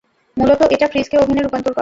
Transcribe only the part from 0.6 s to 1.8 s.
এটা ফ্রীজকে ওভেনে রূপান্তর করে।